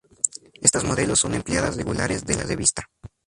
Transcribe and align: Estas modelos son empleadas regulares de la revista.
Estas 0.63 0.83
modelos 0.83 1.19
son 1.19 1.35
empleadas 1.35 1.75
regulares 1.77 2.25
de 2.25 2.35
la 2.35 2.41
revista. 2.43 2.89